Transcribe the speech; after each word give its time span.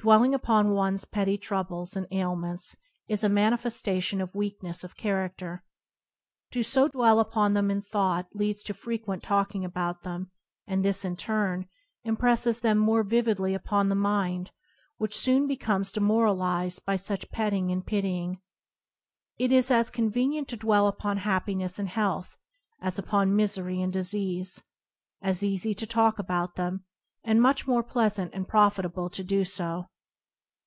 Dwelling 0.00 0.34
upon 0.34 0.72
one's 0.74 1.06
petty 1.06 1.38
troubles 1.38 1.96
and 1.96 2.06
ailments 2.10 2.76
is 3.08 3.24
a 3.24 3.28
manifestation 3.30 4.20
of 4.20 4.34
weakness 4.34 4.84
of 4.84 4.98
character. 4.98 5.64
To 6.50 6.62
so 6.62 6.88
dwell 6.88 7.18
upon 7.18 7.54
them 7.54 7.70
in 7.70 7.80
thought 7.80 8.26
leads 8.34 8.62
to 8.64 8.74
frequent 8.74 9.22
talking 9.22 9.64
about 9.64 10.02
them, 10.02 10.30
and 10.66 10.84
this, 10.84 11.06
in 11.06 11.16
turn, 11.16 11.68
impresses 12.02 12.60
them 12.60 12.76
more 12.76 13.02
vividly 13.02 13.54
upon 13.54 13.88
the 13.88 13.94
mind, 13.94 14.50
which 14.98 15.16
soon 15.16 15.46
becomes 15.46 15.90
de 15.90 16.00
moralized 16.00 16.84
by 16.84 16.96
such 16.96 17.30
petting 17.30 17.70
and 17.70 17.86
pitying. 17.86 18.42
It 19.38 19.52
is 19.52 19.70
as 19.70 19.88
convenient 19.88 20.48
to 20.48 20.58
dwell 20.58 20.86
upon 20.86 21.16
happiness 21.16 21.78
and 21.78 21.88
health 21.88 22.36
as 22.78 22.98
upon 22.98 23.34
misery 23.34 23.80
and 23.80 23.90
disease; 23.90 24.64
as 25.22 25.42
easy 25.42 25.72
to 25.72 25.86
talk 25.86 26.18
about 26.18 26.56
them, 26.56 26.84
and 27.22 27.40
much 27.40 27.66
more 27.66 27.82
pleasant 27.82 28.34
and 28.34 28.46
profitable 28.46 29.08
to 29.08 29.24
do 29.24 29.46
so. 29.46 29.86